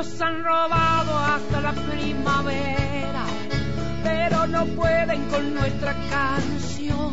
nos 0.00 0.22
han 0.22 0.42
robado 0.42 1.18
hasta 1.18 1.60
la 1.60 1.72
primavera, 1.72 3.24
pero 4.02 4.46
no 4.46 4.64
pueden 4.68 5.28
con 5.28 5.52
nuestra 5.52 5.94
canción. 6.08 7.12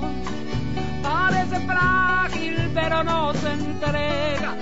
Parece 1.04 1.60
frágil, 1.68 2.72
pero 2.74 3.04
no 3.04 3.34
se 3.34 3.52
entrega, 3.52 4.56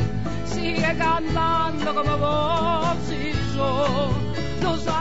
sigue 0.46 0.98
cantando 0.98 1.94
como 1.94 2.18
vos 2.18 2.98
y 3.12 3.56
yo 3.56 4.25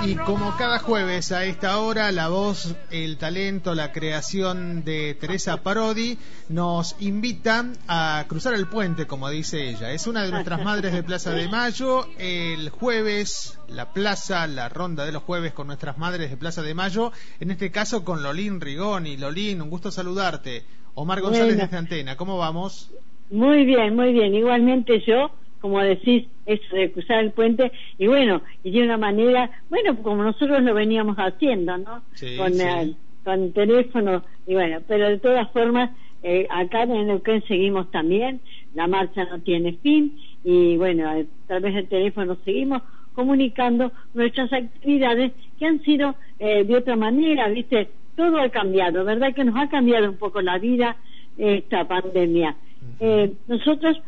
y 0.07 0.17
como 0.17 0.55
cada 0.57 0.79
jueves 0.79 1.33
a 1.33 1.45
esta 1.45 1.79
hora, 1.79 2.13
la 2.13 2.29
voz, 2.29 2.77
el 2.91 3.17
talento, 3.17 3.75
la 3.75 3.93
creación 3.93 4.85
de 4.85 5.15
Teresa 5.15 5.63
Parodi 5.63 6.19
nos 6.49 6.97
invita 7.01 7.65
a 7.89 8.25
cruzar 8.29 8.55
el 8.55 8.67
puente, 8.67 9.07
como 9.07 9.31
dice 9.31 9.71
ella. 9.71 9.93
Es 9.93 10.07
una 10.07 10.23
de 10.23 10.31
nuestras 10.31 10.63
madres 10.63 10.93
de 10.93 11.03
Plaza 11.03 11.31
de 11.31 11.49
Mayo. 11.49 12.07
El 12.19 12.69
jueves, 12.69 13.59
la 13.69 13.93
plaza, 13.93 14.47
la 14.47 14.69
ronda 14.69 15.07
de 15.07 15.13
los 15.13 15.23
jueves 15.23 15.53
con 15.53 15.69
nuestras 15.69 15.97
madres 15.97 16.31
de 16.31 16.37
Plaza 16.37 16.63
de 16.63 16.75
Mayo. 16.75 17.13
En 17.41 17.51
este 17.51 17.71
caso 17.71 18.05
con 18.05 18.23
Lolín 18.23 18.61
Rigoni. 18.61 19.17
Lolín, 19.17 19.63
un 19.63 19.71
gusto 19.71 19.91
saludarte. 19.91 20.65
Omar 20.95 21.23
González 21.23 21.71
de 21.71 21.77
Antena, 21.77 22.17
¿cómo 22.17 22.37
vamos? 22.37 22.93
Muy 23.31 23.65
bien, 23.65 23.97
muy 23.97 24.13
bien. 24.13 24.35
Igualmente 24.35 25.03
yo 25.07 25.31
como 25.65 25.81
decís, 25.81 26.27
eso 26.45 26.77
de 26.77 26.93
cruzar 26.93 27.25
el 27.25 27.31
puente, 27.31 27.73
y 27.97 28.07
bueno, 28.07 28.43
y 28.63 28.71
de 28.71 28.83
una 28.83 28.99
manera, 28.99 29.51
bueno, 29.71 29.97
como 30.03 30.23
nosotros 30.23 30.63
lo 30.63 30.75
veníamos 30.75 31.17
haciendo, 31.17 31.79
¿no? 31.79 32.03
con, 32.37 32.61
El, 32.61 32.97
con 33.25 33.51
teléfono, 33.55 34.23
y 34.47 34.53
bueno, 34.53 34.81
pero 34.87 35.09
de 35.09 35.17
todas 35.17 35.51
formas, 35.53 35.89
eh, 36.23 36.47
acá 36.51 36.83
en 36.83 37.07
Neuquén 37.07 37.43
seguimos 37.49 37.91
también, 37.91 38.43
la 38.75 38.87
marcha 38.89 39.25
no 39.25 39.41
tiene 39.41 39.79
fin, 39.83 40.19
y 40.45 40.77
bueno, 40.77 41.09
a 41.09 41.23
través 41.47 41.73
del 41.73 41.89
teléfono 41.89 42.37
seguimos 42.45 42.83
comunicando 43.15 43.91
nuestras 44.13 44.53
actividades 44.53 45.33
que 45.59 45.65
han 45.65 45.81
sido 45.81 46.15
eh, 46.41 46.65
de 46.65 46.77
otra 46.77 46.95
manera, 46.95 47.49
¿viste? 47.49 47.89
Todo 48.17 48.39
ha 48.39 48.51
cambiado, 48.51 49.03
¿verdad? 49.03 49.35
Que 49.35 49.45
nos 49.45 49.57
ha 49.57 49.71
cambiado 49.71 50.11
un 50.11 50.19
poco 50.19 50.43
la 50.43 50.59
vida 50.59 50.95
esta 51.39 51.89
pandemia. 51.89 52.55
Eh, 53.01 53.33
nosotros 53.49 53.99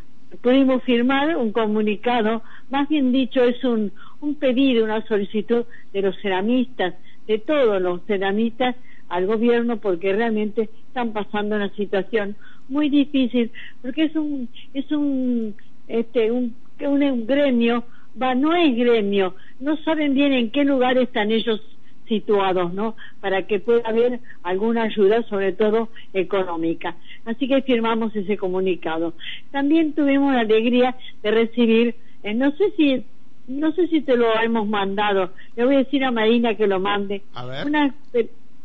pudimos 0.41 0.83
firmar 0.83 1.35
un 1.37 1.51
comunicado, 1.51 2.43
más 2.69 2.87
bien 2.89 3.11
dicho 3.11 3.43
es 3.43 3.63
un, 3.63 3.91
un 4.21 4.35
pedido, 4.35 4.83
una 4.83 5.05
solicitud 5.07 5.65
de 5.93 6.01
los 6.01 6.19
ceramistas, 6.21 6.95
de 7.27 7.39
todos 7.39 7.81
los 7.81 8.03
ceramistas 8.05 8.75
al 9.09 9.25
gobierno 9.25 9.77
porque 9.77 10.13
realmente 10.13 10.69
están 10.87 11.13
pasando 11.13 11.55
una 11.55 11.69
situación 11.75 12.35
muy 12.67 12.89
difícil 12.89 13.51
porque 13.81 14.05
es 14.05 14.15
un 14.15 14.49
es 14.73 14.91
un 14.91 15.55
este 15.87 16.31
un, 16.31 16.55
un 16.81 17.27
gremio 17.27 17.85
va 18.21 18.35
no 18.35 18.53
es 18.53 18.75
gremio 18.75 19.35
no 19.59 19.77
saben 19.77 20.13
bien 20.13 20.33
en 20.33 20.51
qué 20.51 20.65
lugar 20.65 20.97
están 20.97 21.31
ellos 21.31 21.61
situados, 22.07 22.73
¿no? 22.73 22.95
Para 23.21 23.47
que 23.47 23.59
pueda 23.59 23.87
haber 23.87 24.19
alguna 24.43 24.83
ayuda, 24.83 25.23
sobre 25.23 25.53
todo 25.53 25.89
económica. 26.13 26.95
Así 27.25 27.47
que 27.47 27.61
firmamos 27.61 28.15
ese 28.15 28.37
comunicado. 28.37 29.13
También 29.51 29.93
tuvimos 29.93 30.33
la 30.33 30.41
alegría 30.41 30.95
de 31.23 31.31
recibir, 31.31 31.95
eh, 32.23 32.33
no 32.33 32.51
sé 32.51 32.71
si 32.77 33.05
no 33.47 33.71
sé 33.71 33.87
si 33.87 34.01
te 34.01 34.17
lo 34.17 34.27
hemos 34.41 34.67
mandado, 34.67 35.31
le 35.55 35.65
voy 35.65 35.75
a 35.75 35.79
decir 35.79 36.03
a 36.03 36.11
Marina 36.11 36.55
que 36.55 36.67
lo 36.67 36.79
mande. 36.79 37.21
A 37.33 37.45
ver. 37.45 37.65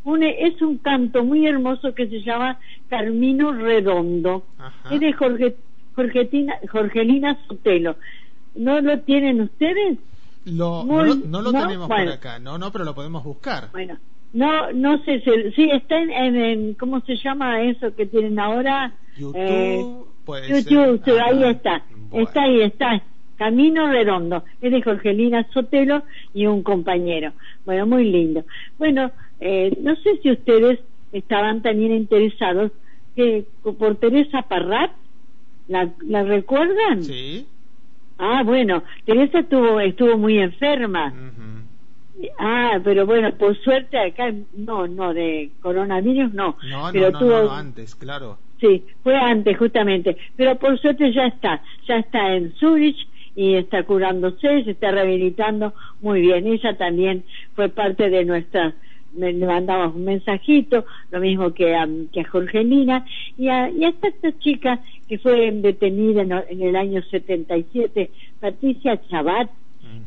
Una, 0.05 0.29
es 0.29 0.61
un 0.61 0.79
canto 0.79 1.23
muy 1.23 1.47
hermoso 1.47 1.95
que 1.95 2.09
se 2.09 2.23
llama 2.23 2.59
Carmino 2.89 3.53
Redondo. 3.53 4.45
Es 4.91 4.99
de 4.99 5.13
Jorge, 5.13 5.55
Jorgetina, 5.95 6.59
Jorgelina 6.69 7.39
Sotelo. 7.47 7.95
¿No 8.57 8.81
lo 8.81 8.99
tienen 9.01 9.41
ustedes? 9.41 9.99
Lo, 10.45 10.85
no, 10.85 11.43
lo 11.43 11.53
tenemos 11.53 11.89
por 11.89 12.01
acá, 12.01 12.39
no, 12.39 12.59
no, 12.59 12.73
pero 12.73 12.85
lo 12.85 12.95
podemos 12.95 13.23
buscar. 13.23 13.69
Bueno, 13.73 13.99
no, 14.33 14.73
no 14.73 15.03
sé, 15.05 15.21
si, 15.21 15.53
sí, 15.53 15.71
está 15.71 16.01
en, 16.01 16.75
¿cómo 16.75 17.01
se 17.01 17.17
llama 17.17 17.63
eso 17.63 17.95
que 17.95 18.07
tienen 18.07 18.39
ahora? 18.39 18.93
YouTube, 19.17 19.37
eh, 19.37 20.65
YouTube, 20.69 21.21
ahí 21.21 21.45
está, 21.45 21.85
está 22.13 22.43
ahí, 22.43 22.63
está. 22.63 23.03
Camino 23.37 23.89
Redondo, 23.91 24.45
es 24.61 24.71
de 24.71 24.83
Jorgelina 24.83 25.47
Sotelo 25.53 26.03
y 26.33 26.47
un 26.47 26.63
compañero. 26.63 27.33
Bueno, 27.65 27.87
muy 27.87 28.05
lindo. 28.05 28.45
Bueno, 28.79 29.11
eh, 29.41 29.77
no 29.81 29.97
sé 29.97 30.19
si 30.23 30.31
ustedes 30.31 30.79
estaban 31.13 31.61
también 31.61 31.93
interesados 31.93 32.71
que 33.17 33.45
por 33.63 33.97
Teresa 33.97 34.43
Parrat, 34.43 34.93
¿la, 35.69 35.91
la 36.07 36.23
recuerdan? 36.23 37.03
Sí. 37.03 37.47
Ah, 38.25 38.45
bueno, 38.45 38.85
Teresa 39.05 39.41
estuvo, 39.41 39.81
estuvo 39.81 40.17
muy 40.17 40.39
enferma. 40.39 41.13
Ah, 42.39 42.79
pero 42.85 43.05
bueno, 43.05 43.35
por 43.37 43.61
suerte 43.63 43.99
acá, 43.99 44.33
no, 44.55 44.87
no, 44.87 45.13
de 45.13 45.51
coronavirus 45.61 46.33
no. 46.33 46.57
No, 46.71 46.91
pero 46.93 47.11
no, 47.11 47.19
tuvo, 47.19 47.51
antes, 47.51 47.97
claro. 47.97 48.39
Sí, 48.61 48.85
fue 49.03 49.17
antes 49.17 49.59
justamente, 49.59 50.17
pero 50.37 50.57
por 50.57 50.79
suerte 50.79 51.13
ya 51.13 51.27
está, 51.27 51.65
ya 51.89 51.97
está 51.97 52.37
en 52.37 52.53
Zurich 52.61 53.09
y 53.35 53.55
está 53.55 53.83
curándose, 53.83 54.63
se 54.63 54.71
está 54.71 54.93
rehabilitando 54.93 55.75
muy 56.01 56.21
bien. 56.21 56.47
Ella 56.47 56.77
también 56.77 57.25
fue 57.57 57.71
parte 57.71 58.09
de 58.09 58.25
nuestra 58.25 58.73
le 59.17 59.33
mandamos 59.47 59.95
un 59.95 60.05
mensajito, 60.05 60.85
lo 61.11 61.21
mismo 61.21 61.53
que 61.53 61.75
a, 61.75 61.89
que 62.13 62.21
a 62.21 62.29
Jorgelina, 62.29 63.05
y 63.37 63.49
a, 63.49 63.71
y 63.71 63.85
esta, 63.85 64.09
chica 64.39 64.81
que 65.09 65.19
fue 65.19 65.51
detenida 65.53 66.23
en, 66.23 66.63
el 66.63 66.77
año 66.77 67.03
77, 67.03 68.11
Patricia 68.41 69.01
Chabat, 69.09 69.51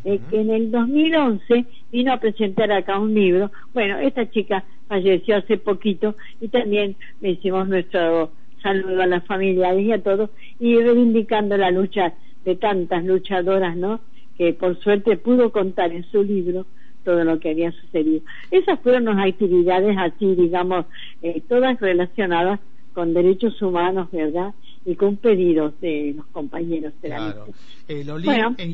eh, 0.03 0.19
que 0.29 0.41
en 0.41 0.49
el 0.49 0.71
2011 0.71 1.66
vino 1.91 2.13
a 2.13 2.17
presentar 2.17 2.71
acá 2.71 2.99
un 2.99 3.13
libro. 3.13 3.51
Bueno, 3.73 3.99
esta 3.99 4.29
chica 4.29 4.63
falleció 4.88 5.37
hace 5.37 5.57
poquito 5.57 6.16
y 6.41 6.47
también 6.47 6.95
le 7.22 7.31
hicimos 7.31 7.67
nuestro 7.67 8.31
saludo 8.61 9.01
a 9.03 9.07
las 9.07 9.25
familiares 9.25 9.85
y 9.85 9.91
a 9.91 10.01
todos, 10.01 10.29
y 10.59 10.75
reivindicando 10.79 11.55
la 11.57 11.69
lucha 11.72 12.13
de 12.45 12.55
tantas 12.55 13.03
luchadoras, 13.03 13.75
¿no? 13.75 13.99
Que 14.37 14.53
por 14.53 14.79
suerte 14.79 15.17
pudo 15.17 15.51
contar 15.51 15.91
en 15.91 16.03
su 16.11 16.23
libro 16.23 16.66
todo 17.05 17.23
lo 17.23 17.39
que 17.39 17.51
había 17.51 17.71
sucedido. 17.71 18.21
Esas 18.51 18.79
fueron 18.81 19.05
las 19.05 19.25
actividades 19.25 19.95
así, 19.97 20.35
digamos, 20.35 20.85
eh, 21.21 21.41
todas 21.47 21.79
relacionadas 21.79 22.59
con 22.93 23.13
derechos 23.13 23.61
humanos, 23.61 24.09
¿verdad? 24.11 24.53
Y 24.85 24.96
con 24.96 25.18
pedidos 25.18 25.79
de 25.81 26.13
los 26.16 26.28
compañeros 26.28 26.94
claro. 27.01 27.47
Eh, 27.88 28.06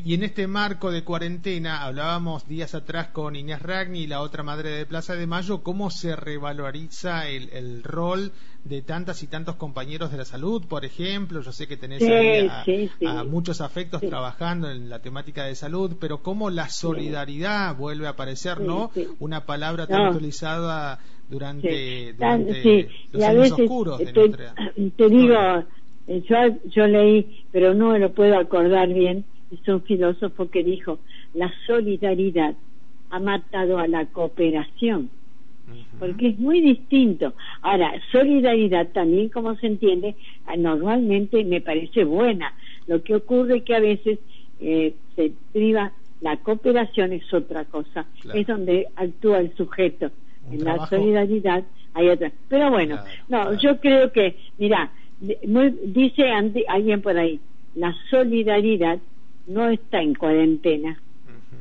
y 0.04 0.14
en 0.14 0.22
este 0.22 0.46
marco 0.46 0.90
de 0.90 1.04
cuarentena, 1.04 1.84
hablábamos 1.84 2.46
días 2.46 2.74
atrás 2.74 3.08
con 3.08 3.34
Inés 3.34 3.62
Ragni, 3.62 4.06
la 4.06 4.20
otra 4.20 4.42
madre 4.42 4.70
de 4.70 4.86
Plaza 4.86 5.16
de 5.16 5.26
Mayo, 5.26 5.62
cómo 5.62 5.90
se 5.90 6.14
revaloriza 6.16 7.28
el, 7.28 7.48
el 7.50 7.82
rol 7.82 8.32
de 8.64 8.80
tantas 8.82 9.22
y 9.22 9.26
tantos 9.26 9.56
compañeros 9.56 10.12
de 10.12 10.18
la 10.18 10.24
salud, 10.24 10.64
por 10.68 10.84
ejemplo. 10.84 11.40
Yo 11.40 11.52
sé 11.52 11.66
que 11.66 11.76
tenés 11.76 12.02
a, 12.02 13.24
muchos 13.24 13.60
afectos 13.60 14.00
trabajando 14.00 14.70
en 14.70 14.88
la 14.88 15.00
temática 15.00 15.44
de 15.44 15.54
salud, 15.54 15.96
pero 16.00 16.22
cómo 16.22 16.50
la 16.50 16.68
solidaridad 16.68 17.76
vuelve 17.76 18.06
a 18.06 18.10
aparecer, 18.10 18.60
¿no? 18.60 18.90
Una 19.18 19.44
palabra 19.46 19.86
tan 19.86 20.14
utilizada 20.14 20.98
durante, 21.28 22.14
los 23.12 23.22
años 23.22 23.52
oscuros 23.52 23.98
de 23.98 24.12
te, 24.12 24.90
te 24.90 25.08
digo, 25.08 25.34
eh, 25.34 25.64
yo, 26.06 26.36
yo 26.66 26.86
leí, 26.86 27.44
pero 27.50 27.74
no 27.74 27.90
me 27.90 27.98
lo 27.98 28.12
puedo 28.12 28.38
acordar 28.38 28.88
bien, 28.92 29.24
es 29.50 29.66
un 29.68 29.82
filósofo 29.82 30.50
que 30.50 30.64
dijo, 30.64 30.98
la 31.34 31.52
solidaridad 31.66 32.54
ha 33.10 33.18
matado 33.18 33.78
a 33.78 33.86
la 33.86 34.06
cooperación 34.06 35.10
porque 35.98 36.28
es 36.28 36.38
muy 36.38 36.60
distinto. 36.60 37.34
Ahora, 37.60 37.92
solidaridad 38.10 38.88
también, 38.88 39.28
como 39.28 39.54
se 39.56 39.66
entiende, 39.66 40.16
ah, 40.46 40.56
normalmente 40.56 41.44
me 41.44 41.60
parece 41.60 42.04
buena. 42.04 42.52
Lo 42.86 43.02
que 43.02 43.14
ocurre 43.14 43.58
es 43.58 43.62
que 43.62 43.76
a 43.76 43.80
veces 43.80 44.18
eh, 44.60 44.94
se 45.14 45.32
priva, 45.52 45.92
la 46.20 46.36
cooperación 46.38 47.12
es 47.12 47.32
otra 47.32 47.64
cosa, 47.64 48.06
es 48.34 48.46
donde 48.46 48.88
actúa 48.96 49.38
el 49.38 49.54
sujeto. 49.54 50.10
en 50.50 50.64
la 50.64 50.86
solidaridad 50.86 51.64
hay 51.94 52.08
otra. 52.08 52.32
Pero 52.48 52.70
bueno, 52.70 52.98
no, 53.28 53.58
yo 53.60 53.78
creo 53.80 54.12
que, 54.12 54.36
mira, 54.58 54.90
dice 55.22 56.30
alguien 56.68 57.00
por 57.00 57.16
ahí, 57.16 57.40
la 57.74 57.94
solidaridad 58.10 58.98
no 59.46 59.68
está 59.68 60.02
en 60.02 60.14
cuarentena. 60.14 60.98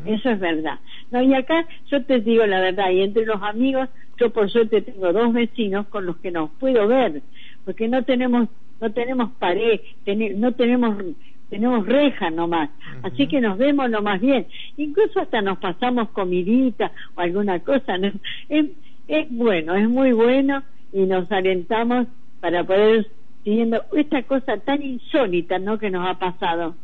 Eso 0.05 0.31
es 0.31 0.39
verdad. 0.39 0.79
No, 1.11 1.21
y 1.21 1.33
acá 1.33 1.67
yo 1.89 2.03
te 2.03 2.21
digo 2.21 2.45
la 2.45 2.59
verdad, 2.59 2.89
y 2.91 3.01
entre 3.01 3.25
los 3.25 3.41
amigos, 3.43 3.87
yo 4.17 4.31
por 4.31 4.49
suerte 4.49 4.81
tengo 4.81 5.13
dos 5.13 5.33
vecinos 5.33 5.87
con 5.87 6.05
los 6.05 6.17
que 6.17 6.31
nos 6.31 6.49
puedo 6.51 6.87
ver, 6.87 7.21
porque 7.65 7.87
no 7.87 8.03
tenemos, 8.03 8.49
no 8.79 8.91
tenemos 8.91 9.31
pared, 9.33 9.79
no 10.35 10.53
tenemos 10.53 11.03
tenemos 11.49 11.85
reja 11.85 12.29
nomás, 12.29 12.69
así 13.03 13.27
que 13.27 13.41
nos 13.41 13.57
vemos 13.57 13.89
lo 13.89 14.01
más 14.01 14.21
bien, 14.21 14.47
incluso 14.77 15.19
hasta 15.19 15.41
nos 15.41 15.57
pasamos 15.57 16.07
comidita 16.11 16.93
o 17.15 17.19
alguna 17.19 17.59
cosa, 17.59 17.97
es, 18.47 18.65
es 19.09 19.27
bueno, 19.29 19.75
es 19.75 19.89
muy 19.89 20.13
bueno 20.13 20.63
y 20.93 21.01
nos 21.01 21.29
alentamos 21.29 22.07
para 22.39 22.63
poder 22.63 23.05
siguiendo 23.43 23.83
esta 23.93 24.23
cosa 24.23 24.57
tan 24.57 24.81
insólita, 24.81 25.59
¿no? 25.59 25.77
Que 25.77 25.89
nos 25.89 26.07
ha 26.07 26.19
pasado. 26.19 26.75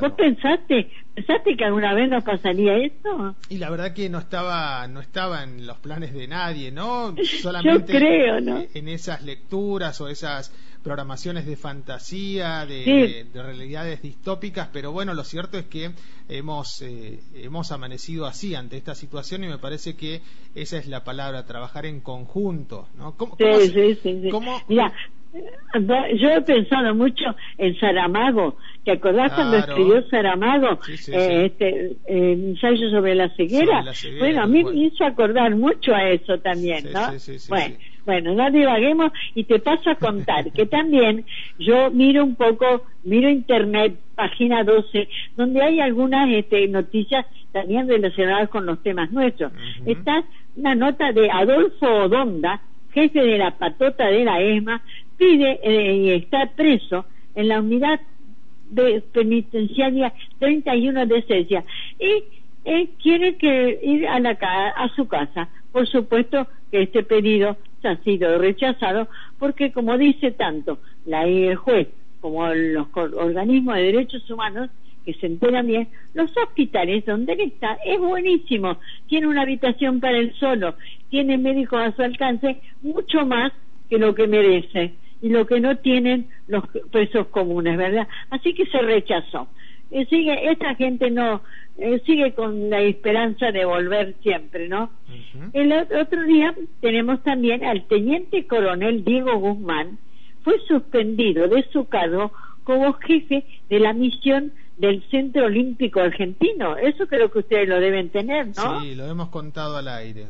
¿Vos 0.00 0.12
pensaste, 0.12 0.90
pensaste 1.14 1.56
que 1.56 1.64
alguna 1.64 1.94
vez 1.94 2.10
nos 2.10 2.24
pasaría 2.24 2.76
esto? 2.78 3.36
Y 3.48 3.58
la 3.58 3.70
verdad 3.70 3.92
que 3.92 4.08
no 4.08 4.18
estaba, 4.18 4.86
no 4.88 5.00
estaba 5.00 5.44
en 5.44 5.66
los 5.66 5.78
planes 5.78 6.12
de 6.14 6.26
nadie, 6.26 6.72
¿no? 6.72 7.14
Solamente 7.42 7.92
Yo 7.92 7.98
creo, 7.98 8.40
¿no? 8.40 8.64
en 8.74 8.88
esas 8.88 9.22
lecturas 9.22 10.00
o 10.00 10.08
esas 10.08 10.52
programaciones 10.82 11.44
de 11.46 11.56
fantasía, 11.56 12.64
de, 12.64 13.26
realidades 13.34 14.00
distópicas, 14.00 14.68
pero 14.72 14.92
bueno, 14.92 15.12
lo 15.12 15.24
cierto 15.24 15.58
es 15.58 15.66
que 15.66 15.90
hemos, 16.28 16.82
eh, 16.82 17.20
hemos 17.34 17.72
amanecido 17.72 18.26
así 18.26 18.54
ante 18.54 18.76
esta 18.76 18.94
situación 18.94 19.44
y 19.44 19.48
me 19.48 19.58
parece 19.58 19.96
que 19.96 20.22
esa 20.54 20.78
es 20.78 20.86
la 20.86 21.04
palabra, 21.04 21.44
trabajar 21.46 21.84
en 21.84 22.00
conjunto, 22.00 22.88
¿no? 22.96 23.16
¿Cómo, 23.16 23.36
sí, 23.36 23.68
sí, 23.68 23.98
sí, 24.02 24.30
Mira, 24.68 24.92
yo 26.14 26.30
he 26.30 26.40
pensado 26.42 26.94
mucho 26.94 27.24
en 27.58 27.78
Saramago. 27.78 28.56
¿Te 28.84 28.92
acordás 28.92 29.32
cuando 29.34 29.58
escribió 29.58 30.02
Saramago 30.08 30.78
eh, 31.08 31.46
este 31.46 31.96
ensayo 32.06 32.90
sobre 32.90 33.14
la, 33.14 33.28
ceguera? 33.36 33.84
Bueno, 34.18 34.42
a 34.42 34.46
mí 34.46 34.64
me 34.64 34.74
hizo 34.86 35.04
acordar 35.04 35.54
mucho 35.54 35.94
a 35.94 36.08
eso 36.08 36.38
también, 36.38 36.92
¿no? 36.92 37.08
bueno, 37.48 37.76
bueno, 38.06 38.34
no 38.34 38.50
divaguemos 38.50 39.12
y 39.34 39.44
te 39.44 39.58
paso 39.58 39.90
a 39.90 39.96
contar 39.96 40.50
que 40.52 40.64
también 40.64 41.26
yo 41.58 41.90
miro 41.90 42.24
un 42.24 42.36
poco, 42.36 42.86
miro 43.04 43.28
internet, 43.28 43.98
página 44.14 44.64
12, 44.64 45.08
donde 45.36 45.62
hay 45.62 45.80
algunas 45.80 46.30
este, 46.30 46.66
noticias 46.68 47.26
también 47.52 47.86
relacionadas 47.86 48.48
con 48.48 48.64
los 48.64 48.82
temas 48.82 49.12
nuestros. 49.12 49.52
Está 49.84 50.24
una 50.56 50.74
nota 50.74 51.12
de 51.12 51.30
Adolfo 51.30 51.86
Odonda, 51.86 52.62
jefe 52.92 53.20
de 53.20 53.36
la 53.36 53.50
patota 53.50 54.06
de 54.06 54.24
la 54.24 54.40
ESMA, 54.40 54.82
pide 55.18 55.60
eh, 55.62 56.16
está 56.16 56.46
preso 56.56 57.04
en 57.34 57.48
la 57.48 57.60
unidad 57.60 58.00
de 58.70 59.02
penitenciaria 59.12 60.12
31 60.38 61.06
de 61.06 61.22
Cecia. 61.22 61.64
Y 61.98 62.24
eh, 62.64 62.88
quiere 63.02 63.36
que 63.36 63.78
ir 63.82 64.06
a 64.06 64.20
la 64.20 64.30
a 64.30 64.88
su 64.94 65.06
casa. 65.08 65.48
Por 65.72 65.86
supuesto 65.86 66.46
que 66.70 66.82
este 66.82 67.02
pedido 67.02 67.56
ha 67.82 67.96
sido 67.98 68.38
rechazado 68.38 69.08
porque 69.38 69.72
como 69.72 69.96
dice 69.96 70.32
tanto 70.32 70.78
la 71.06 71.26
el 71.26 71.56
juez 71.56 71.88
como 72.20 72.48
los 72.48 72.88
organismos 72.94 73.76
de 73.76 73.82
derechos 73.82 74.28
humanos 74.28 74.70
que 75.04 75.14
se 75.14 75.26
enteran 75.26 75.66
bien, 75.66 75.88
los 76.12 76.36
hospitales 76.36 77.06
donde 77.06 77.34
él 77.34 77.40
está 77.40 77.78
es 77.84 77.98
buenísimo, 77.98 78.78
tiene 79.06 79.28
una 79.28 79.42
habitación 79.42 80.00
para 80.00 80.18
él 80.18 80.34
solo, 80.34 80.74
tiene 81.08 81.38
médicos 81.38 81.80
a 81.80 81.92
su 81.92 82.02
alcance, 82.02 82.60
mucho 82.82 83.24
más 83.24 83.52
que 83.88 83.98
lo 83.98 84.14
que 84.14 84.26
merece 84.26 84.92
y 85.20 85.28
lo 85.30 85.46
que 85.46 85.60
no 85.60 85.76
tienen 85.78 86.28
los 86.46 86.64
presos 86.90 87.28
comunes, 87.28 87.76
¿verdad? 87.76 88.06
Así 88.30 88.54
que 88.54 88.66
se 88.66 88.78
rechazó. 88.78 89.48
Eh, 89.90 90.06
sigue, 90.06 90.50
esta 90.50 90.74
gente 90.74 91.10
no 91.10 91.42
eh, 91.78 92.00
sigue 92.04 92.34
con 92.34 92.70
la 92.70 92.80
esperanza 92.82 93.50
de 93.52 93.64
volver 93.64 94.14
siempre, 94.22 94.68
¿no? 94.68 94.90
El 95.52 95.72
otro 95.72 96.22
día 96.24 96.54
tenemos 96.80 97.22
también 97.22 97.64
al 97.64 97.86
teniente 97.86 98.46
coronel 98.46 99.04
Diego 99.04 99.38
Guzmán, 99.38 99.98
fue 100.42 100.58
suspendido 100.66 101.48
de 101.48 101.62
su 101.72 101.88
cargo 101.88 102.32
como 102.64 102.92
jefe 102.94 103.44
de 103.70 103.80
la 103.80 103.92
misión 103.92 104.52
del 104.76 105.02
Centro 105.10 105.46
Olímpico 105.46 106.00
Argentino. 106.00 106.76
Eso 106.76 107.06
creo 107.06 107.30
que 107.30 107.40
ustedes 107.40 107.68
lo 107.68 107.80
deben 107.80 108.10
tener, 108.10 108.48
¿no? 108.48 108.80
Sí, 108.80 108.94
lo 108.94 109.06
hemos 109.06 109.28
contado 109.28 109.76
al 109.76 109.88
aire. 109.88 110.26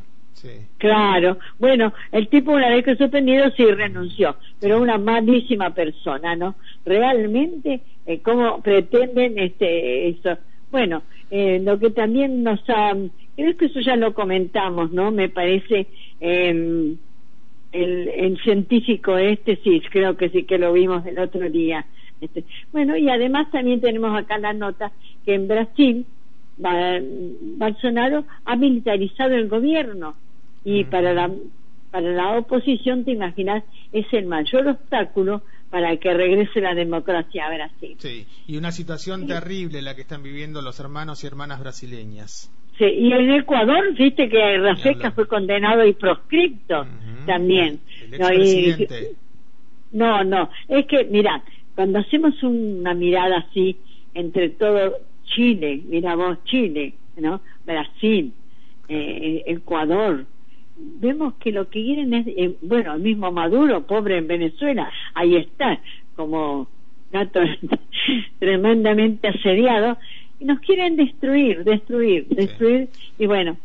Claro, 0.77 1.37
bueno, 1.57 1.93
el 2.11 2.27
tipo 2.29 2.51
una 2.51 2.69
vez 2.69 2.85
que 2.85 2.95
suspendido 2.95 3.49
sí 3.51 3.65
renunció, 3.65 4.35
pero 4.59 4.81
una 4.81 4.97
malísima 4.97 5.73
persona, 5.73 6.35
¿no? 6.35 6.55
Realmente, 6.85 7.81
eh, 8.05 8.19
¿cómo 8.21 8.61
pretenden 8.61 9.37
este 9.37 10.09
eso? 10.09 10.37
Bueno, 10.71 11.03
eh, 11.29 11.59
lo 11.63 11.79
que 11.79 11.89
también 11.89 12.43
nos 12.43 12.61
ha, 12.69 12.95
creo 13.35 13.57
que 13.57 13.65
eso 13.65 13.79
ya 13.81 13.95
lo 13.95 14.13
comentamos, 14.13 14.91
¿no? 14.91 15.11
Me 15.11 15.29
parece, 15.29 15.87
eh, 16.21 16.95
el, 17.71 18.07
el 18.07 18.41
científico 18.41 19.17
este, 19.17 19.57
sí, 19.57 19.81
creo 19.91 20.17
que 20.17 20.29
sí 20.29 20.43
que 20.43 20.57
lo 20.57 20.73
vimos 20.73 21.05
el 21.05 21.19
otro 21.19 21.49
día. 21.49 21.85
Este, 22.21 22.43
bueno, 22.71 22.97
y 22.97 23.09
además 23.09 23.51
también 23.51 23.79
tenemos 23.81 24.17
acá 24.17 24.37
la 24.37 24.53
nota 24.53 24.91
que 25.25 25.35
en 25.35 25.47
Brasil 25.47 26.05
Bolsonaro 26.59 28.25
ha 28.45 28.55
militarizado 28.55 29.33
el 29.35 29.47
gobierno 29.47 30.15
y 30.63 30.83
para 30.85 31.13
la 31.13 31.31
para 31.91 32.11
la 32.11 32.37
oposición 32.37 33.03
te 33.03 33.11
imaginas 33.11 33.63
es 33.91 34.05
el 34.13 34.25
mayor 34.27 34.67
obstáculo 34.67 35.41
para 35.69 35.95
que 35.97 36.13
regrese 36.13 36.61
la 36.61 36.73
democracia 36.73 37.45
a 37.45 37.53
Brasil. 37.53 37.95
Sí, 37.99 38.25
y 38.47 38.57
una 38.57 38.71
situación 38.71 39.27
terrible 39.27 39.81
la 39.81 39.95
que 39.95 40.01
están 40.01 40.23
viviendo 40.23 40.61
los 40.61 40.79
hermanos 40.79 41.23
y 41.23 41.27
hermanas 41.27 41.59
brasileñas. 41.59 42.51
Sí, 42.77 42.85
y 42.85 43.11
en 43.11 43.31
Ecuador, 43.31 43.93
viste 43.93 44.29
que 44.29 44.57
Rafeca 44.57 45.11
fue 45.11 45.27
condenado 45.27 45.85
y 45.85 45.93
proscripto 45.93 46.87
también. 47.25 47.79
no, 49.91 50.23
no, 50.23 50.49
es 50.67 50.85
que, 50.87 51.03
mira, 51.05 51.43
cuando 51.75 51.99
hacemos 51.99 52.41
una 52.41 52.93
mirada 52.93 53.39
así 53.39 53.77
entre 54.13 54.49
todo 54.49 54.97
Chile, 55.25 55.81
mira 55.85 56.15
vos, 56.15 56.37
Chile, 56.45 56.93
¿no? 57.17 57.41
Brasil, 57.65 58.33
eh, 58.87 59.43
Ecuador, 59.45 60.25
vemos 60.79 61.35
que 61.35 61.51
lo 61.51 61.69
que 61.69 61.83
quieren 61.83 62.13
es, 62.13 62.27
eh, 62.27 62.55
bueno, 62.61 62.93
el 62.95 63.01
mismo 63.01 63.31
Maduro, 63.31 63.85
pobre 63.85 64.17
en 64.17 64.27
Venezuela, 64.27 64.91
ahí 65.13 65.35
está, 65.35 65.79
como 66.15 66.67
gato 67.11 67.39
tremendamente 68.39 69.27
asediado, 69.27 69.97
y 70.39 70.45
nos 70.45 70.59
quieren 70.59 70.95
destruir, 70.95 71.63
destruir, 71.63 72.27
destruir, 72.29 72.89
y 73.17 73.25
bueno, 73.25 73.57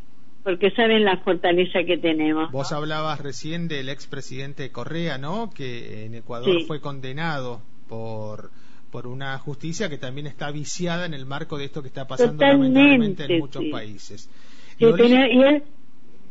porque 0.42 0.70
saben 0.72 1.04
la 1.04 1.18
fortaleza 1.18 1.84
que 1.84 1.96
tenemos. 1.96 2.50
Vos 2.50 2.72
hablabas 2.72 3.20
recién 3.20 3.68
del 3.68 3.88
expresidente 3.88 4.70
Correa, 4.72 5.18
¿no? 5.18 5.50
Que 5.50 6.04
en 6.04 6.14
Ecuador 6.14 6.62
fue 6.66 6.80
condenado 6.80 7.62
por 7.88 8.50
por 8.94 9.08
una 9.08 9.36
justicia 9.40 9.88
que 9.88 9.98
también 9.98 10.28
está 10.28 10.52
viciada 10.52 11.04
en 11.04 11.14
el 11.14 11.26
marco 11.26 11.58
de 11.58 11.64
esto 11.64 11.82
que 11.82 11.88
está 11.88 12.06
pasando 12.06 12.46
lamentablemente 12.46 13.24
en 13.24 13.40
muchos 13.40 13.64
países. 13.72 14.30
y 14.78 14.84
él 14.84 15.64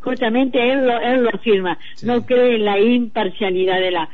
justamente 0.04 0.72
él 0.72 0.86
lo, 0.86 1.00
él 1.00 1.24
lo 1.24 1.30
afirma, 1.30 1.78
no 2.04 2.26
cree 2.26 2.56
en 2.56 2.66
la 2.66 2.80
imparcialidad 2.80 3.80
de 3.80 3.92
la... 3.92 4.10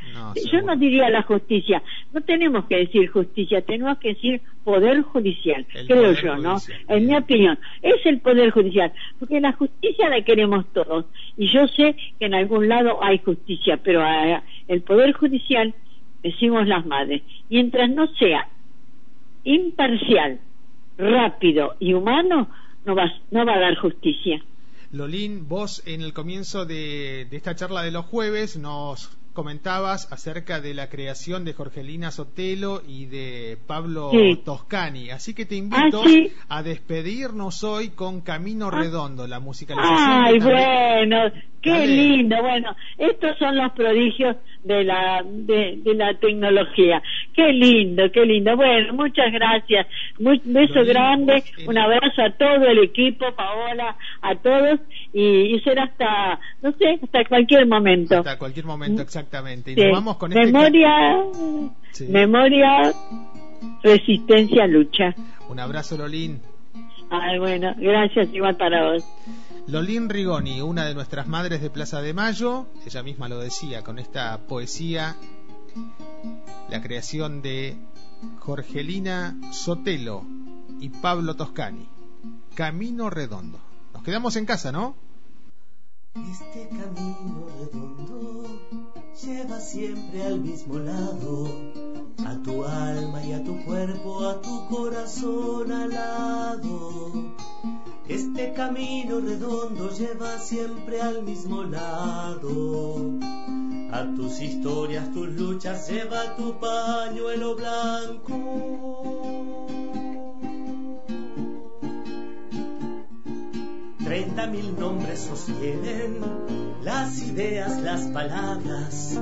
yo 0.50 0.62
no 0.62 0.76
diría 0.76 1.10
la 1.10 1.22
justicia, 1.22 1.82
no 2.12 2.20
tenemos 2.20 2.66
que 2.66 2.76
decir 2.76 3.10
justicia, 3.10 3.60
tenemos 3.62 3.98
que 3.98 4.14
decir 4.14 4.40
poder 4.64 5.02
judicial, 5.02 5.66
creo 5.86 6.12
yo, 6.12 6.36
¿no? 6.36 6.56
En 6.88 7.06
mi 7.06 7.16
opinión, 7.16 7.58
es 7.82 8.04
el 8.06 8.20
poder 8.20 8.50
judicial, 8.50 8.92
porque 9.18 9.40
la 9.40 9.52
justicia 9.52 10.08
la 10.08 10.22
queremos 10.22 10.64
todos, 10.72 11.06
y 11.36 11.48
yo 11.48 11.66
sé 11.68 11.96
que 12.18 12.26
en 12.26 12.34
algún 12.34 12.68
lado 12.68 13.02
hay 13.02 13.18
justicia, 13.18 13.78
pero 13.82 14.02
el 14.68 14.82
poder 14.82 15.12
judicial, 15.12 15.74
decimos 16.22 16.68
las 16.68 16.86
madres, 16.86 17.22
mientras 17.48 17.90
no 17.90 18.06
sea 18.14 18.46
imparcial, 19.42 20.38
rápido 20.98 21.74
y 21.80 21.94
humano, 21.94 22.48
no 22.84 22.94
va, 22.94 23.10
no 23.30 23.44
va 23.44 23.54
a 23.54 23.60
dar 23.60 23.76
justicia. 23.76 24.40
Lolín, 24.92 25.48
vos 25.48 25.82
en 25.86 26.02
el 26.02 26.12
comienzo 26.12 26.64
de, 26.64 27.22
esta 27.30 27.54
charla 27.54 27.82
de 27.82 27.92
los 27.92 28.06
jueves 28.06 28.56
nos 28.56 29.16
comentabas 29.32 30.12
acerca 30.12 30.60
de 30.60 30.74
la 30.74 30.88
creación 30.88 31.44
de 31.44 31.52
Jorgelina 31.52 32.10
Sotelo 32.10 32.82
y 32.86 33.06
de 33.06 33.56
Pablo 33.68 34.10
Toscani. 34.44 35.10
Así 35.10 35.32
que 35.32 35.46
te 35.46 35.54
invito 35.54 36.02
ah, 36.02 36.56
a 36.56 36.62
despedirnos 36.64 37.62
hoy 37.62 37.90
con 37.90 38.20
Camino 38.22 38.66
ah. 38.66 38.80
Redondo, 38.80 39.28
la 39.28 39.38
musicalización. 39.38 40.24
Ay, 40.24 40.38
bueno, 40.40 41.18
qué 41.62 41.86
lindo. 41.86 42.36
Bueno, 42.42 42.74
estos 42.98 43.38
son 43.38 43.56
los 43.56 43.70
prodigios 43.72 44.36
de 44.64 44.84
la, 44.84 45.22
de, 45.24 45.80
la 45.94 46.14
tecnología. 46.14 47.02
Qué 47.34 47.52
lindo, 47.52 48.04
qué 48.12 48.24
lindo. 48.24 48.56
Bueno, 48.56 48.94
muchas 48.94 49.32
gracias. 49.32 49.86
Un 50.18 50.40
beso 50.44 50.84
grande, 50.84 51.42
un 51.66 51.78
abrazo 51.78 52.22
a 52.22 52.30
todo 52.30 52.66
el 52.66 52.78
equipo, 52.78 53.32
Paola, 53.34 53.96
a 54.22 54.34
todos, 54.36 54.80
y, 55.12 55.58
será 55.64 55.84
hasta, 55.84 56.38
no 56.62 56.72
sé, 56.72 56.98
hasta 57.02 57.24
cualquier 57.24 57.66
momento. 57.66 58.18
Hasta 58.18 58.38
cualquier 58.38 58.66
momento, 58.66 59.02
exactamente. 59.02 59.72
Y 59.72 59.76
nos 59.76 59.92
vamos 59.92 60.16
con 60.16 60.32
este 60.32 60.46
memoria, 60.46 61.16
memoria, 62.08 62.92
resistencia, 63.82 64.66
lucha. 64.66 65.14
Un 65.48 65.58
abrazo, 65.58 65.96
Lolín. 65.96 66.40
Ay, 67.10 67.38
bueno, 67.38 67.74
gracias 67.76 68.32
igual 68.32 68.56
para 68.56 68.92
vos. 68.92 69.04
Lolín 69.66 70.08
Rigoni, 70.08 70.62
una 70.62 70.84
de 70.84 70.94
nuestras 70.94 71.28
madres 71.28 71.60
de 71.62 71.70
Plaza 71.70 72.00
de 72.00 72.14
Mayo, 72.14 72.66
ella 72.84 73.02
misma 73.02 73.28
lo 73.28 73.38
decía 73.38 73.82
con 73.82 73.98
esta 73.98 74.38
poesía, 74.46 75.16
la 76.68 76.82
creación 76.82 77.42
de 77.42 77.76
Jorgelina 78.40 79.36
Sotelo 79.52 80.24
y 80.80 80.88
Pablo 80.88 81.36
Toscani. 81.36 81.88
Camino 82.54 83.10
Redondo. 83.10 83.58
Nos 83.94 84.02
quedamos 84.02 84.36
en 84.36 84.46
casa, 84.46 84.72
¿no? 84.72 84.96
Este 86.14 86.68
camino 86.68 87.46
redondo 87.60 88.60
lleva 89.22 89.60
siempre 89.60 90.24
al 90.24 90.40
mismo 90.40 90.78
lado 90.78 91.46
a 92.26 92.42
tu 92.42 92.64
alma 92.64 93.24
y 93.24 93.32
a 93.32 93.44
tu 93.44 93.64
cuerpo, 93.64 94.28
a 94.28 94.40
tu 94.42 94.66
corazón 94.68 95.70
alado. 95.70 97.29
Este 98.10 98.52
camino 98.54 99.20
redondo 99.20 99.88
lleva 99.88 100.36
siempre 100.38 101.00
al 101.00 101.22
mismo 101.22 101.62
lado. 101.62 103.20
A 103.92 104.04
tus 104.16 104.40
historias, 104.40 105.12
tus 105.12 105.28
luchas, 105.28 105.88
lleva 105.88 106.34
tu 106.34 106.58
pañuelo 106.58 107.54
blanco. 107.54 108.36
Treinta 114.02 114.48
mil 114.48 114.76
nombres 114.76 115.20
sostienen 115.20 116.18
las 116.82 117.22
ideas, 117.22 117.80
las 117.80 118.08
palabras. 118.08 119.20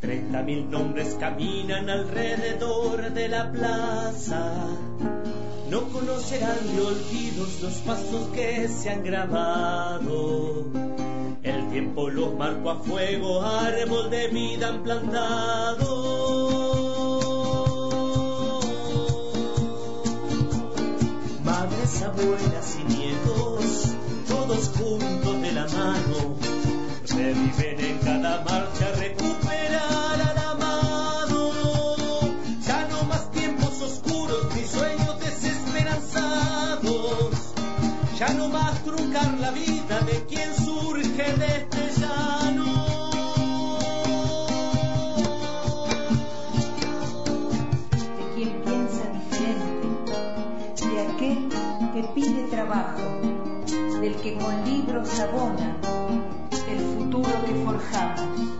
Treinta 0.00 0.42
mil 0.42 0.70
nombres 0.70 1.16
caminan 1.20 1.90
alrededor 1.90 3.12
de 3.12 3.28
la 3.28 3.52
plaza. 3.52 4.68
No 5.72 5.88
conocerán 5.88 6.76
de 6.76 6.82
olvidos 6.82 7.62
los 7.62 7.72
pasos 7.78 8.28
que 8.34 8.68
se 8.68 8.90
han 8.90 9.02
grabado. 9.02 10.66
El 11.42 11.70
tiempo 11.70 12.10
los 12.10 12.34
marcó 12.34 12.72
a 12.72 12.76
fuego, 12.76 13.40
árbol 13.40 14.10
de 14.10 14.28
vida 14.28 14.68
han 14.68 14.82
plantado. 14.82 16.31
Ya 38.26 38.34
no 38.34 38.48
más 38.48 38.80
truncar 38.84 39.34
la 39.40 39.50
vida 39.50 40.00
de 40.02 40.24
quien 40.28 40.54
surge 40.54 41.26
de 41.40 41.46
este 41.56 42.00
llano. 42.00 42.72
De 48.16 48.24
quien 48.34 48.62
piensa 48.62 49.02
diferente, 49.18 49.88
de 50.86 51.00
aquel 51.00 51.48
que 51.94 52.02
pide 52.14 52.42
trabajo 52.44 53.02
del 54.00 54.14
que 54.22 54.38
con 54.38 54.64
libros 54.66 55.18
abona 55.18 55.76
el 56.68 56.78
futuro 56.78 57.44
que 57.44 57.54
forjamos. 57.64 58.51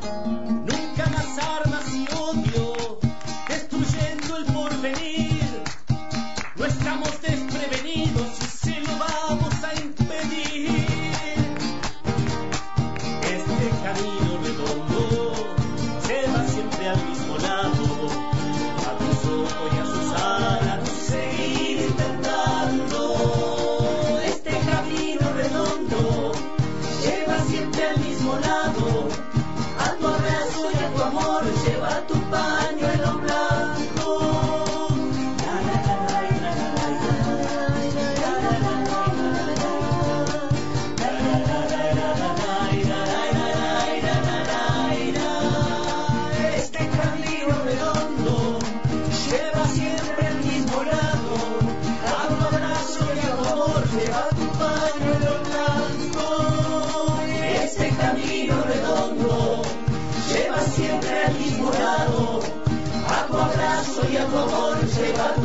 soy 64.02 64.16
amor, 64.16 64.88
se 64.88 65.12
va 65.12 65.41